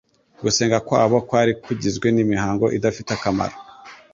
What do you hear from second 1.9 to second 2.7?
n'imihango